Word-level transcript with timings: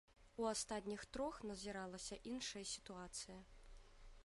У 0.43 0.45
астатніх 0.51 1.03
трох 1.17 1.35
назіралася 1.51 2.19
іншая 2.33 2.65
сітуацыя. 2.73 3.39